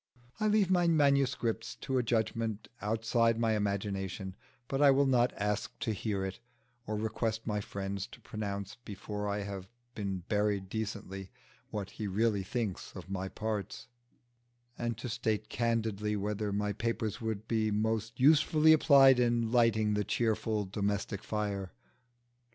I 0.39 0.47
leave 0.47 0.71
my 0.71 0.87
manuscripts 0.87 1.75
to 1.81 1.99
a 1.99 2.01
judgment 2.01 2.69
outside 2.81 3.39
my 3.39 3.53
imagination, 3.55 4.35
but 4.67 4.81
I 4.81 4.89
will 4.89 5.05
not 5.05 5.31
ask 5.37 5.77
to 5.77 5.93
hear 5.93 6.25
it, 6.25 6.39
or 6.87 6.95
request 6.97 7.45
my 7.45 7.61
friend 7.61 7.99
to 8.11 8.19
pronounce, 8.19 8.77
before 8.83 9.27
I 9.29 9.41
have 9.41 9.67
been 9.93 10.23
buried 10.27 10.69
decently, 10.69 11.29
what 11.69 11.91
he 11.91 12.07
really 12.07 12.41
thinks 12.41 12.95
of 12.95 13.11
my 13.11 13.29
parts, 13.29 13.89
and 14.75 14.97
to 14.97 15.07
state 15.07 15.49
candidly 15.49 16.15
whether 16.15 16.51
my 16.51 16.73
papers 16.73 17.21
would 17.21 17.47
be 17.47 17.69
most 17.69 18.19
usefully 18.19 18.73
applied 18.73 19.19
in 19.19 19.51
lighting 19.51 19.93
the 19.93 20.03
cheerful 20.03 20.65
domestic 20.65 21.23
fire. 21.23 21.73